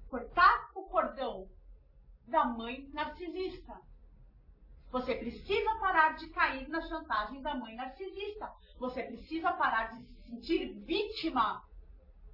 [0.09, 1.49] cortar o cordão
[2.27, 3.79] da mãe narcisista.
[4.91, 8.51] Você precisa parar de cair na chantagem da mãe narcisista.
[8.77, 11.63] Você precisa parar de se sentir vítima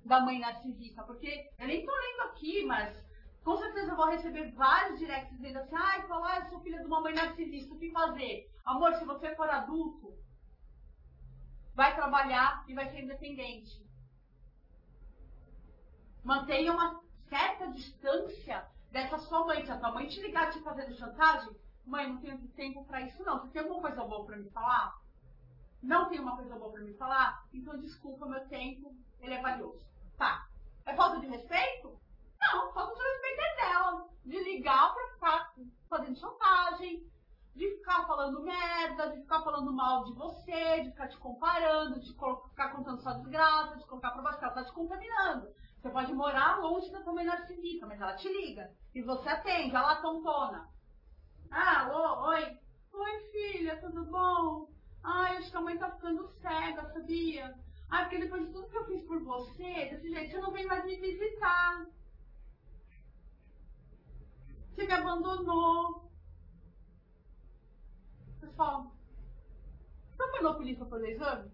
[0.04, 2.98] da mãe narcisista, porque eu nem tô lendo aqui, mas
[3.44, 6.86] com certeza eu vou receber vários directs dizendo assim, ai, falar, eu sou filha de
[6.86, 8.50] uma mãe narcisista, o que fazer?
[8.66, 10.18] Amor, se você for adulto,
[11.76, 13.86] vai trabalhar e vai ser independente.
[16.24, 19.64] Mantenha uma certa distância dessa sua mãe.
[19.64, 21.56] Se a tua mãe te ligar te fazendo chantagem,
[21.90, 23.40] mãe, não tenho tempo para isso não.
[23.40, 25.00] Você tem alguma coisa boa para me falar?
[25.82, 27.46] Não tem uma coisa boa para me falar?
[27.54, 29.82] Então desculpa, meu tempo, ele é valioso.
[30.18, 30.48] Tá.
[30.86, 32.00] É falta de respeito?
[32.40, 34.10] Não, falta de respeito é dela.
[34.26, 35.54] De ligar pra ficar
[35.90, 37.06] fazendo chantagem,
[37.56, 42.12] de ficar falando merda, de ficar falando mal de você, de ficar te comparando, de
[42.12, 45.48] ficar contando sua desgraça, de colocar pra baixo, ela tá te contaminando.
[45.78, 48.72] Você pode morar longe da tua mãe narcisista, mas ela te liga.
[48.94, 50.70] E você atende, ela tontona.
[51.52, 51.90] Ah,
[52.30, 52.58] oi.
[52.94, 54.70] Oi, filha, tudo bom?
[55.04, 57.58] Ai, acho que a mãe tá ficando cega, sabia?
[57.90, 60.66] Ah, porque depois de tudo que eu fiz por você, desse jeito você não vem
[60.66, 61.86] mais me visitar.
[64.70, 66.12] Você me abandonou.
[68.42, 68.92] Pessoal,
[70.10, 71.52] você foi no oculista fazer exame?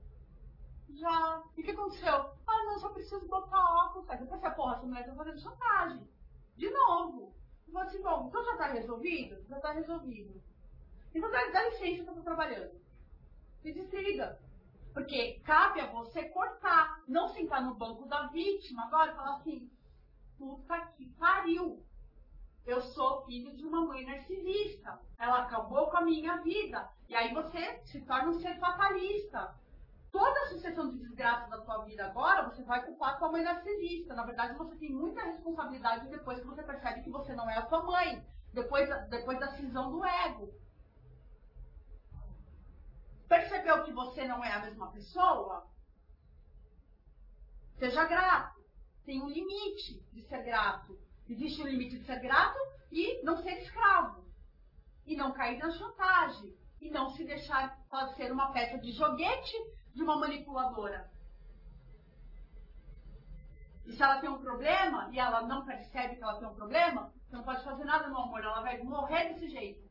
[0.89, 1.43] Já.
[1.57, 2.13] E o que aconteceu?
[2.47, 4.09] Ah, não, só preciso botar óculos.
[4.09, 6.07] Eu pensei, porra, essa mulher tá fazendo chantagem.
[6.55, 7.33] De novo.
[7.73, 9.43] Falei assim, bom, então já tá resolvido?
[9.49, 10.39] Já tá resolvido.
[11.13, 12.71] Então dá, dá licença que eu tô trabalhando.
[13.63, 14.39] Me desliga.
[14.93, 19.71] Porque cabe a você cortar, não sentar no banco da vítima agora e falar assim:
[20.37, 21.83] puta que pariu.
[22.65, 25.01] Eu sou filho de uma mãe narcisista.
[25.17, 26.87] Ela acabou com a minha vida.
[27.09, 29.55] E aí você se torna um ser fatalista.
[30.13, 33.41] Toda a sucessão de desgraça da tua vida agora, você vai culpar a tua mãe
[33.41, 34.13] narcisista.
[34.13, 37.65] Na verdade, você tem muita responsabilidade depois que você percebe que você não é a
[37.65, 38.23] tua mãe.
[38.53, 40.53] Depois, depois da cisão do ego.
[43.27, 45.65] Percebeu que você não é a mesma pessoa?
[47.79, 48.63] Seja grato.
[49.07, 50.95] Tem um limite de ser grato.
[51.27, 52.59] Existe um limite de ser grato
[52.91, 54.23] e não ser escravo.
[55.07, 56.55] E não cair na chantagem.
[56.79, 57.75] E não se deixar
[58.15, 59.57] ser uma peça de joguete
[59.93, 61.11] de uma manipuladora.
[63.85, 67.13] E se ela tem um problema e ela não percebe que ela tem um problema,
[67.25, 69.83] você não pode fazer nada no amor, ela vai morrer desse jeito.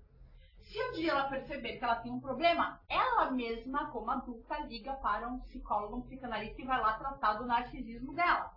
[0.63, 4.95] Se um dia ela perceber que ela tem um problema, ela mesma, como adulta, liga
[4.95, 8.57] para um psicólogo, um psicanalista e vai lá tratar do narcisismo dela.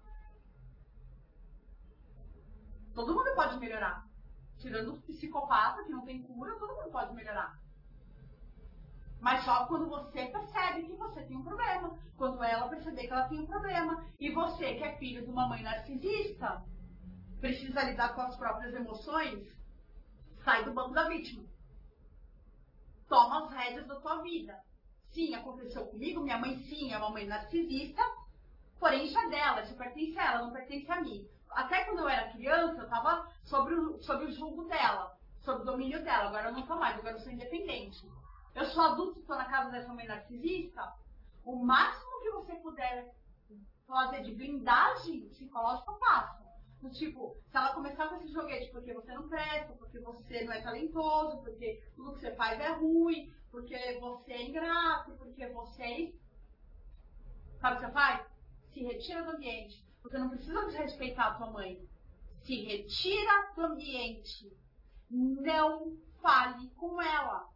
[2.93, 4.07] Todo mundo pode melhorar.
[4.57, 7.59] Tirando os psicopatas que não tem cura, todo mundo pode melhorar.
[9.19, 11.97] Mas só quando você percebe que você tem um problema.
[12.17, 14.05] Quando ela perceber que ela tem um problema.
[14.19, 16.63] E você, que é filho de uma mãe narcisista,
[17.39, 19.47] precisa lidar com as próprias emoções,
[20.43, 21.43] sai do banco da vítima
[23.07, 24.59] toma as rédeas da tua vida.
[25.11, 28.01] sim, aconteceu comigo, minha mãe sim é uma mãe narcisista,
[28.77, 31.25] porém isso é dela, isso pertence a ela, não pertence a mim.
[31.51, 35.65] Até quando eu era criança, eu estava sobre o, sobre o julgo dela, sob o
[35.65, 36.27] domínio dela.
[36.27, 38.05] Agora eu não sou mais, agora eu sou independente.
[38.55, 40.93] Eu sou adulto, estou na casa dessa mãe narcisista.
[41.43, 43.13] O máximo que você puder
[43.85, 46.45] fazer de blindagem psicológica, eu faço.
[46.81, 50.53] Do tipo, se ela começar com esse joguete porque você não presta, porque você não
[50.53, 55.83] é talentoso, porque tudo que você faz é ruim, porque você é ingrato, porque você
[55.83, 56.13] é.
[57.59, 58.25] Sabe o que você faz?
[58.71, 59.85] Se retira do ambiente.
[60.01, 61.85] Você não precisa desrespeitar a tua mãe.
[62.43, 64.55] Se retira do ambiente.
[65.09, 67.53] Não fale com ela.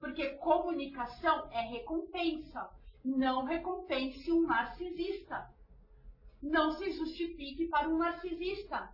[0.00, 2.70] Porque comunicação é recompensa.
[3.04, 5.48] Não recompense um narcisista.
[6.42, 8.90] Não se justifique para um narcisista.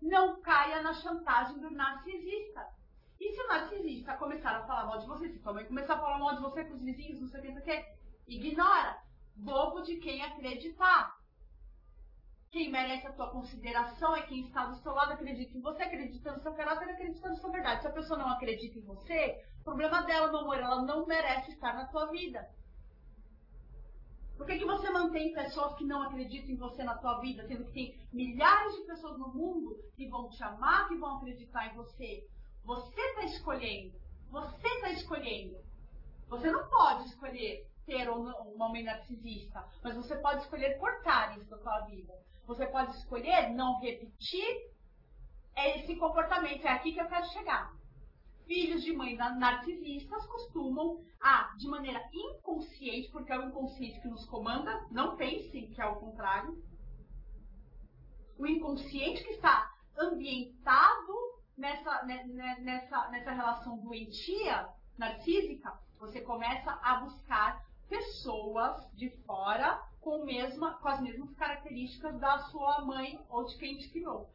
[0.00, 2.68] Não caia na chantagem do narcisista.
[3.18, 6.18] E se o narcisista começar a falar mal de você, se também começar a falar
[6.18, 7.84] mal de você com os vizinhos, não sei o que,
[8.28, 9.02] ignora.
[9.34, 11.17] Bobo de quem acreditar.
[12.50, 16.32] Quem merece a tua consideração é quem está do seu lado, acredita em você, acredita
[16.32, 17.82] no seu caráter, acredita na sua verdade.
[17.82, 21.74] Se a pessoa não acredita em você, problema dela, meu amor, ela não merece estar
[21.74, 22.48] na tua vida.
[24.38, 27.64] Por que, que você mantém pessoas que não acreditam em você na tua vida, sendo
[27.66, 31.76] que tem milhares de pessoas no mundo que vão te amar, que vão acreditar em
[31.76, 32.26] você?
[32.64, 34.00] Você está escolhendo.
[34.30, 35.58] Você está escolhendo.
[36.28, 41.58] Você não pode escolher ter uma mãe narcisista, mas você pode escolher cortar isso da
[41.58, 42.14] sua vida.
[42.48, 44.72] Você pode escolher não repetir
[45.56, 46.66] esse comportamento.
[46.66, 47.78] É aqui que eu quero chegar
[48.48, 54.24] filhos de mães narcisistas costumam a, de maneira inconsciente, porque é o inconsciente que nos
[54.24, 56.60] comanda, não pensem que é o contrário.
[58.38, 61.12] O inconsciente que está ambientado
[61.56, 70.72] nessa, nessa, nessa relação doentia narcísica, você começa a buscar pessoas de fora com, mesma,
[70.78, 74.32] com as mesmas características da sua mãe ou de quem te criou.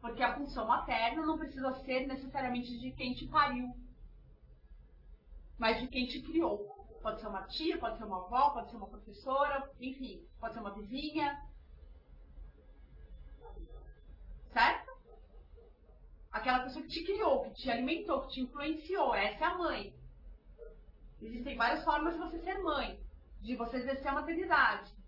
[0.00, 3.72] Porque a função materna não precisa ser necessariamente de quem te pariu,
[5.56, 6.58] mas de quem te criou.
[7.00, 10.60] Pode ser uma tia, pode ser uma avó, pode ser uma professora, enfim, pode ser
[10.60, 11.40] uma vizinha.
[14.52, 14.90] Certo?
[16.32, 19.14] Aquela pessoa que te criou, que te alimentou, que te influenciou.
[19.14, 19.94] Essa é a mãe.
[21.20, 22.98] Existem várias formas de você ser mãe,
[23.40, 25.01] de você exercer a maternidade.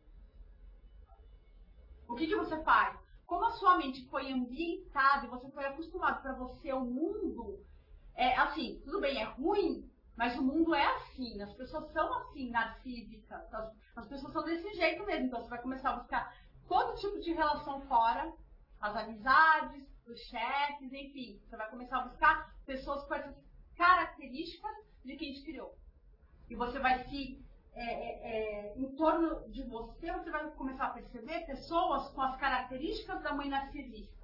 [2.14, 2.96] O que, que você faz?
[3.27, 7.64] como a sua mente foi ambientada e você foi acostumado para você o mundo,
[8.14, 12.50] é assim, tudo bem, é ruim, mas o mundo é assim, as pessoas são assim,
[12.50, 16.37] narcísicas, as, as pessoas são desse jeito mesmo, então você vai começar a buscar
[16.68, 18.33] todo tipo de relação fora,
[18.81, 23.35] as amizades, os chefes, enfim, você vai começar a buscar pessoas com essas
[23.77, 25.77] características de quem te criou.
[26.48, 27.42] E você vai se
[27.76, 32.37] é, é, é, em torno de você, você vai começar a perceber pessoas com as
[32.37, 34.14] características da mãe narcisista.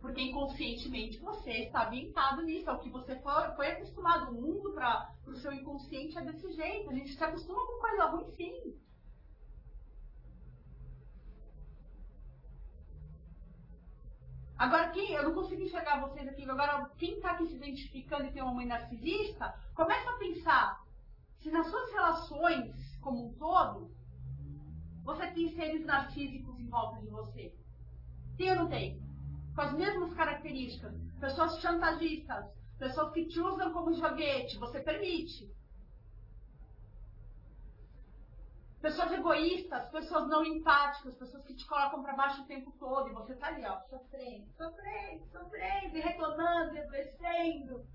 [0.00, 4.30] Porque inconscientemente você está ambientado nisso, é o que você foi, foi acostumado.
[4.30, 6.88] O mundo para o seu inconsciente é desse jeito.
[6.88, 8.78] A gente se acostuma com coisa ruim sim.
[14.56, 18.32] Agora, quem, eu não consigo enxergar vocês aqui, agora quem está aqui se identificando e
[18.32, 20.85] tem uma mãe narcisista, começa a pensar
[21.46, 23.94] se nas suas relações como um todo,
[25.04, 27.54] você tem seres narcísicos em volta de você.
[28.36, 29.00] Tem ou não tem?
[29.54, 30.92] Com as mesmas características.
[31.20, 35.48] Pessoas chantagistas, pessoas que te usam como joguete, você permite.
[38.82, 43.14] Pessoas egoístas, pessoas não empáticas, pessoas que te colocam para baixo o tempo todo e
[43.14, 47.86] você tá ali, ó, sofrendo, sofrendo, sofrendo, e reclamando, adoecendo.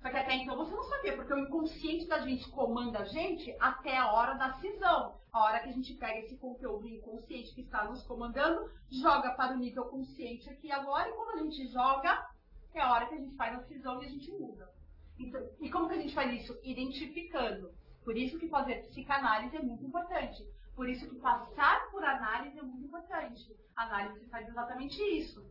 [0.00, 3.54] Só que até então você não sabia, porque o inconsciente da gente comanda a gente
[3.58, 5.18] até a hora da cisão.
[5.32, 9.54] A hora que a gente pega esse conteúdo inconsciente que está nos comandando, joga para
[9.54, 12.28] o nível consciente aqui agora, e quando a gente joga,
[12.74, 14.70] é a hora que a gente faz a cisão e a gente muda.
[15.18, 16.56] Então, e como que a gente faz isso?
[16.62, 17.72] Identificando.
[18.04, 20.46] Por isso que fazer psicanálise é muito importante.
[20.76, 23.54] Por isso que passar por análise é muito importante.
[23.76, 25.44] A análise faz exatamente isso.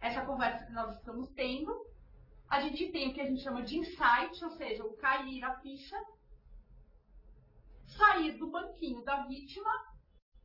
[0.00, 1.74] Essa conversa que nós estamos tendo
[2.48, 5.58] a gente tem o que a gente chama de insight, ou seja, o cair a
[5.60, 5.96] ficha,
[7.86, 9.70] sair do banquinho da vítima,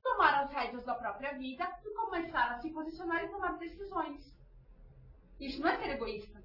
[0.02, 4.36] tomar as rédeas da própria vida e começar a se posicionar e tomar decisões.
[5.40, 6.44] Isso não é ser egoísta.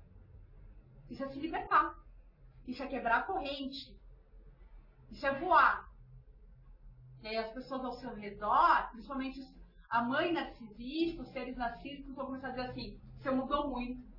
[1.08, 1.94] Isso é se libertar.
[2.66, 3.96] Isso é quebrar a corrente.
[5.10, 5.88] Isso é voar.
[7.22, 9.40] E aí as pessoas ao seu redor, principalmente
[9.88, 14.15] a mãe narcisista, os seres narcísicos, vão começar a dizer assim, você mudou muito.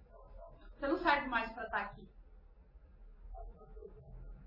[0.77, 2.07] Você não serve mais para estar aqui.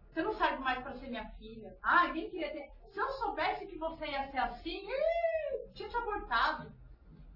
[0.08, 1.76] Você não serve mais para ser minha filha.
[1.82, 2.70] Ai, nem queria ter.
[2.92, 6.72] Se eu soubesse que você ia ser assim, ih, tinha te abortado.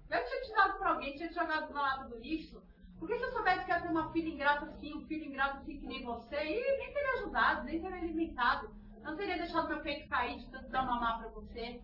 [0.09, 2.61] Eu tinha te dado pra alguém, tinha te jogado na lata do lixo.
[2.97, 5.77] Porque se eu soubesse que ia ter uma filha ingrata assim, um filho ingrato assim
[5.77, 8.73] que nem você, ih, nem teria ajudado, nem teria alimentado.
[9.01, 11.81] Não teria deixado meu peito cair de tanto dar mamar pra você.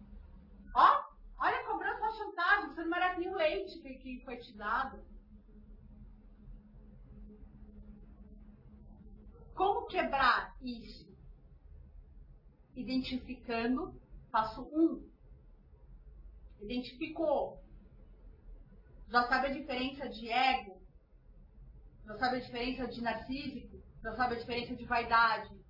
[0.74, 1.03] Ó,
[1.39, 4.55] olha a cobrança da chantagem, você não merece nem o leite que, que foi te
[4.55, 5.03] dado.
[9.56, 11.12] Como quebrar isso?
[12.76, 13.99] Identificando,
[14.32, 14.80] passo 1.
[14.80, 15.12] Um.
[16.62, 17.62] Identificou.
[19.10, 20.82] Já sabe a diferença de ego?
[22.06, 23.82] Já sabe a diferença de narcísico?
[24.02, 25.62] Já sabe a diferença de vaidade?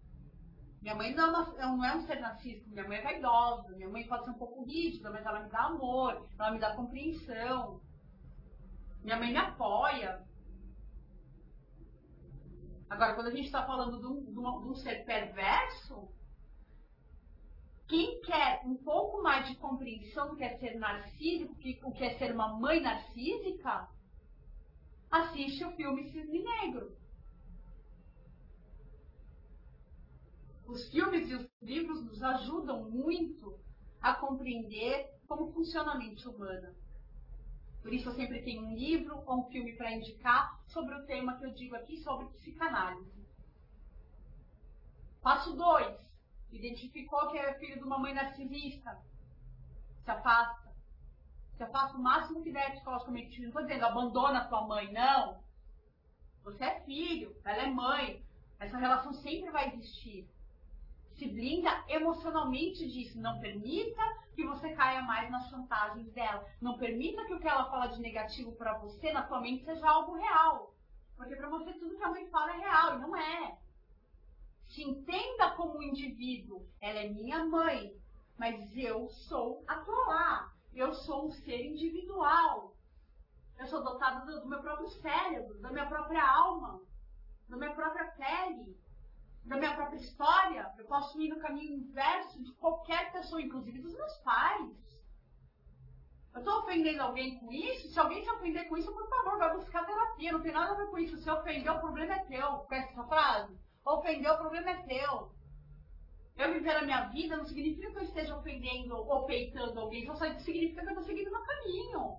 [0.82, 3.90] Minha mãe não é, uma, não é um ser narcísico, minha mãe é vaidosa, minha
[3.90, 7.80] mãe pode ser um pouco rígida, mas ela me dá amor, ela me dá compreensão.
[9.04, 10.24] Minha mãe me apoia,
[12.92, 16.10] Agora, quando a gente está falando de um, de, um, de um, ser perverso,
[17.88, 22.18] quem quer um pouco mais de compreensão do que é ser narcísico, o que é
[22.18, 23.88] ser uma mãe narcísica,
[25.10, 26.94] assiste o filme Cisne Negro.
[30.68, 33.58] Os filmes e os livros nos ajudam muito
[34.02, 36.76] a compreender como funciona a mente humana.
[37.82, 41.38] Por isso eu sempre tenho um livro ou um filme para indicar sobre o tema
[41.38, 43.26] que eu digo aqui sobre psicanálise.
[45.22, 46.00] Passo 2.
[46.52, 49.00] Identificou que é filho de uma mãe narcisista.
[50.04, 50.72] Se afasta.
[51.58, 53.40] Se afasta o máximo que der psicologicamente.
[53.40, 55.42] Não estou dizendo abandona sua mãe, não.
[56.44, 58.24] Você é filho, ela é mãe.
[58.60, 60.28] Essa relação sempre vai existir
[61.22, 63.22] se blinda emocionalmente disso.
[63.22, 64.02] Não permita
[64.34, 66.44] que você caia mais nas chantagens dela.
[66.60, 69.88] Não permita que o que ela fala de negativo para você na sua mente seja
[69.88, 70.74] algo real.
[71.16, 73.60] Porque para você tudo que a mãe fala é real e não é.
[74.68, 76.68] Se entenda como um indivíduo.
[76.82, 77.96] Ela é minha mãe,
[78.36, 79.76] mas eu sou a
[80.08, 80.52] lá.
[80.74, 82.76] Eu sou um ser individual.
[83.60, 86.82] Eu sou dotado do, do meu próprio cérebro, da minha própria alma,
[87.48, 88.76] da minha própria pele
[89.46, 93.94] da minha própria história, eu posso ir no caminho inverso de qualquer pessoa, inclusive dos
[93.94, 94.92] meus pais.
[96.34, 97.90] Eu estou ofendendo alguém com isso?
[97.90, 100.32] Se alguém se ofender com isso, por favor, vai buscar terapia.
[100.32, 101.18] Não tem nada a ver com isso.
[101.18, 102.48] Se ofendeu, o problema é teu.
[102.60, 103.58] Conhece essa frase?
[103.84, 105.32] Ofendeu, o problema é teu.
[106.38, 110.16] Eu viver a minha vida não significa que eu esteja ofendendo ou peitando alguém, só
[110.16, 112.18] significa que eu estou seguindo meu caminho.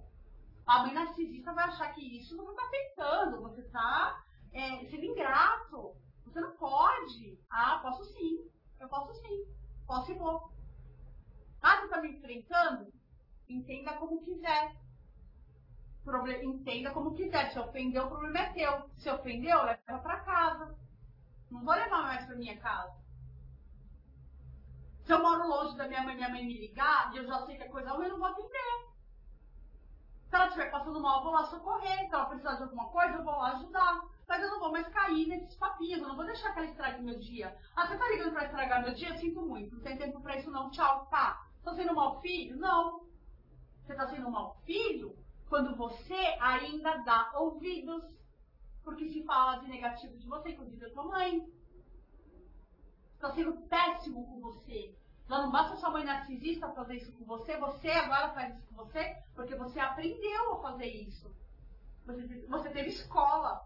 [0.67, 5.97] A mãe narcisista vai achar que isso você está peitando, você está é, sendo ingrato.
[6.33, 7.39] Você não pode.
[7.51, 8.51] Ah, posso sim.
[8.81, 9.45] Eu posso sim.
[9.87, 10.51] Posso e vou.
[11.61, 12.91] Ah, você está me enfrentando?
[13.47, 14.75] Entenda como quiser.
[16.03, 17.53] Proble entenda como quiser.
[17.53, 18.91] Se ofendeu, o problema é teu.
[18.97, 20.75] Se ofendeu, leva para casa.
[21.51, 22.97] Não vou levar mais para minha casa.
[25.05, 27.59] Se eu moro longe da minha mãe, minha mãe me ligar e eu já sei
[27.59, 28.92] que a coisa ruim, eu não vou atender.
[30.33, 32.09] Se ela estiver passando mal, eu vou lá socorrer.
[32.09, 34.89] Se ela precisar de alguma coisa, eu vou lá ajudar mas eu não vou mais
[34.89, 37.55] cair nesses papinhos, eu não vou deixar que ela estrague meu dia.
[37.77, 39.15] Ah, você tá ligando pra estragar meu dia?
[39.19, 41.47] Sinto muito, não tem tempo pra isso não, tchau, tá.
[41.63, 42.57] Tô sendo um mau filho?
[42.57, 43.05] Não.
[43.85, 45.15] Você tá sendo um mau filho
[45.51, 48.03] quando você ainda dá ouvidos,
[48.83, 51.47] porque se fala de negativo de você, inclusive a tua mãe.
[53.21, 54.97] Tá sendo péssimo com você.
[55.43, 59.17] Não basta sua mãe narcisista fazer isso com você, você agora faz isso com você,
[59.35, 61.35] porque você aprendeu a fazer isso.
[62.07, 63.61] Você, você teve escola.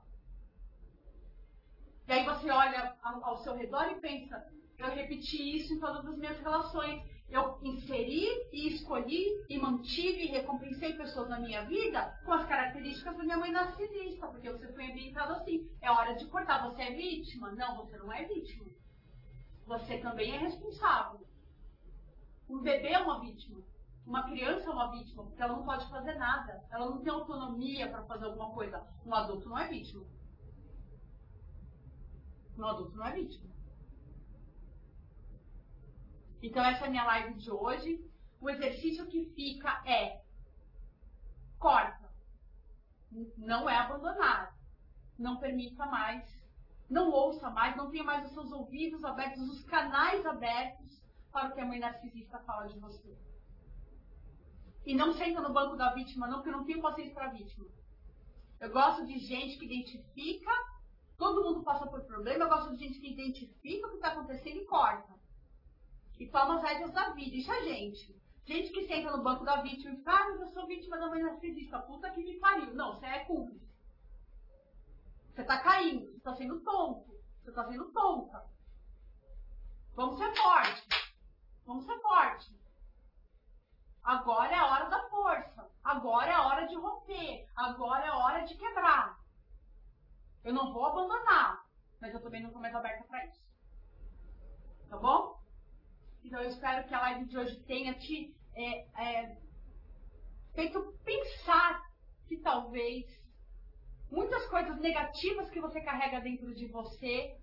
[2.08, 4.42] E aí você olha ao seu redor e pensa,
[4.78, 7.02] eu repeti isso em todas as minhas relações.
[7.28, 13.18] Eu inseri e escolhi e mantive e recompensei pessoas na minha vida com as características
[13.18, 15.68] da minha mãe narcisista, porque você foi ambientado assim.
[15.82, 16.70] É hora de cortar.
[16.70, 17.52] Você é vítima?
[17.52, 18.64] Não, você não é vítima.
[19.66, 21.26] Você também é responsável.
[22.48, 23.60] Um bebê é uma vítima.
[24.06, 26.64] Uma criança é uma vítima, porque ela não pode fazer nada.
[26.70, 28.86] Ela não tem autonomia para fazer alguma coisa.
[29.04, 30.06] Um adulto não é vítima
[32.56, 33.46] no adulto não é vítima.
[36.42, 38.04] Então essa é a minha live de hoje.
[38.40, 40.22] O exercício que fica é
[41.58, 42.10] corta.
[43.36, 44.56] Não é abandonar.
[45.18, 46.24] Não permita mais.
[46.88, 47.76] Não ouça mais.
[47.76, 50.95] Não tenha mais os seus ouvidos abertos, os canais abertos
[51.36, 53.14] para o que a mãe narcisista fala de você.
[54.86, 57.66] E não senta no banco da vítima, não, porque eu não tenho paciência para vítima.
[58.58, 60.52] Eu gosto de gente que identifica
[61.16, 62.44] Todo mundo passa por problema.
[62.44, 65.14] Eu gosto de gente que identifica o que está acontecendo e corta.
[66.18, 67.36] E toma as rédeas da vida.
[67.36, 68.14] Isso é gente.
[68.44, 71.22] Gente que senta no banco da vítima e fala, ah, eu sou vítima da mãe
[71.22, 71.78] narcisista.
[71.80, 72.74] Puta que me pariu.
[72.74, 73.66] Não, você é cúmplice.
[75.34, 76.06] Você está caindo.
[76.06, 77.10] Você está sendo tonto.
[77.42, 78.44] Você está sendo tonta.
[79.94, 81.05] Vamos ser fortes.
[81.66, 82.54] Vamos ser fortes.
[84.02, 85.68] Agora é a hora da força.
[85.82, 87.48] Agora é a hora de romper.
[87.56, 89.18] Agora é a hora de quebrar.
[90.44, 91.66] Eu não vou abandonar,
[92.00, 93.44] mas eu também não estou mais aberta para isso.
[94.88, 95.40] Tá bom?
[96.22, 99.36] Então eu espero que a live de hoje tenha te é, é,
[100.54, 101.82] feito pensar
[102.28, 103.04] que talvez
[104.08, 107.36] muitas coisas negativas que você carrega dentro de você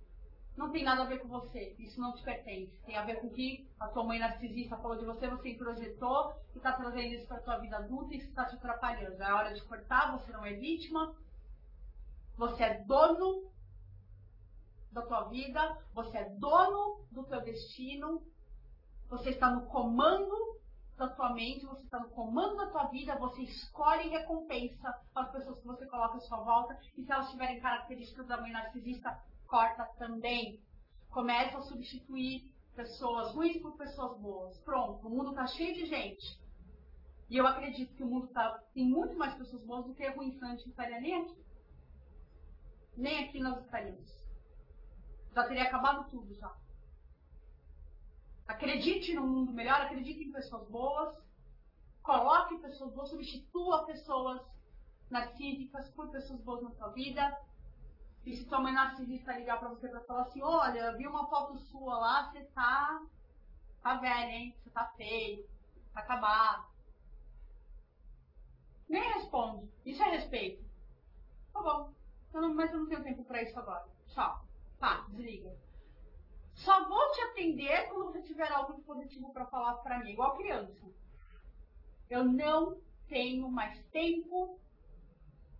[0.56, 1.76] não tem nada a ver com você.
[1.80, 2.80] Isso não te pertence.
[2.86, 6.34] Tem a ver com o que a tua mãe narcisista falou de você, você projetou
[6.54, 9.22] e está trazendo isso para a tua vida adulta e isso está te atrapalhando.
[9.22, 11.16] É hora de cortar, você não é vítima.
[12.38, 13.52] Você é dono
[14.92, 18.22] da tua vida, você é dono do teu destino,
[19.10, 20.54] você está no comando
[20.98, 25.32] da tua mente, você está no comando da tua vida, você escolhe e recompensa as
[25.32, 29.20] pessoas que você coloca à sua volta, e se elas tiverem características da mãe narcisista,
[29.54, 30.60] corta também.
[31.12, 34.58] Começa a substituir pessoas ruins por pessoas boas.
[34.62, 36.42] Pronto, o mundo está cheio de gente.
[37.30, 40.34] E eu acredito que o mundo tá, tem muito mais pessoas boas do que ruins,
[40.34, 41.46] senão a gente não estaria nem aqui.
[42.98, 44.12] Nem aqui nós estaríamos.
[45.36, 46.52] Já teria acabado tudo já.
[48.48, 51.16] Acredite num mundo melhor, acredite em pessoas boas,
[52.02, 54.42] coloque pessoas boas, substitua pessoas
[55.12, 57.38] narcísicas por pessoas boas na sua vida.
[58.26, 61.58] E se tua mãe narcisista ligar pra você pra falar assim, olha, vi uma foto
[61.58, 63.02] sua lá, você tá.
[63.82, 64.56] tá velha, hein?
[64.64, 65.46] Você tá feio,
[65.94, 66.66] tá acabado.
[68.88, 69.70] Nem responde.
[69.86, 70.64] Isso é respeito.
[71.52, 71.92] Tá bom.
[72.34, 73.88] Eu não, mas eu não tenho tempo pra isso agora.
[74.08, 74.46] Tchau.
[74.80, 75.56] Tá, desliga.
[76.56, 80.88] Só vou te atender quando você tiver algo positivo para falar para mim, igual criança.
[82.10, 84.60] Eu não tenho mais tempo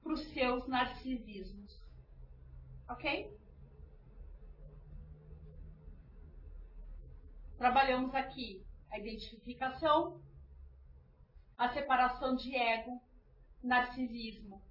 [0.02, 1.63] para os seus narcisismos.
[2.90, 3.38] Ok?
[7.58, 10.22] Trabalhamos aqui a identificação,
[11.58, 13.02] a separação de ego,
[13.64, 14.62] narcisismo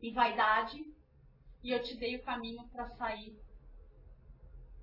[0.00, 0.82] e vaidade,
[1.62, 3.38] e eu te dei o caminho para sair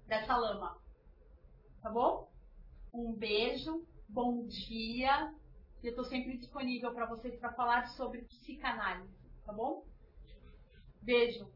[0.05, 0.78] dessa lama.
[1.82, 2.32] Tá bom?
[2.93, 5.34] Um beijo, bom dia.
[5.84, 9.14] Eu estou sempre disponível para vocês para falar sobre psicanálise,
[9.45, 9.86] tá bom?
[11.01, 11.51] Beijo.